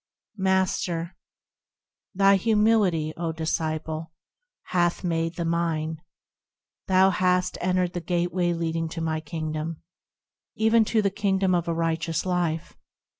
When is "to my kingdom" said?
8.89-9.83